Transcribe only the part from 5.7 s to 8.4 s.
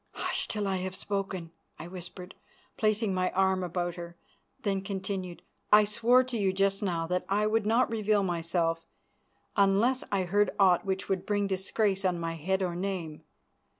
"I swore to you just now that I would not reveal